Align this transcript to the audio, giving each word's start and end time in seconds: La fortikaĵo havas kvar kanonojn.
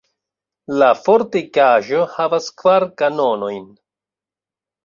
La 0.83 0.87
fortikaĵo 1.01 2.01
havas 2.15 2.49
kvar 2.63 2.89
kanonojn. 3.03 3.65